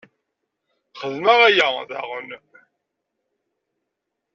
[0.99, 2.29] Xedmeɣ aya, daɣen.